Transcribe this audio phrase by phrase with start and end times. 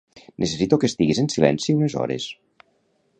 [0.43, 2.29] Necessito que estiguis en silenci unes hores.